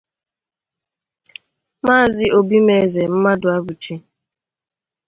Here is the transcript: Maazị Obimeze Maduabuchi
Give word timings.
Maazị 1.85 2.25
Obimeze 2.39 3.03
Maduabuchi 3.23 3.95